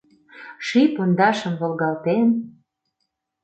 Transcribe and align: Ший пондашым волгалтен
Ший 0.65 0.87
пондашым 0.95 1.53
волгалтен 1.61 2.27